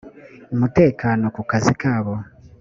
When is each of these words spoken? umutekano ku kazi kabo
umutekano 0.53 1.25
ku 1.35 1.41
kazi 1.49 1.73
kabo 1.81 2.13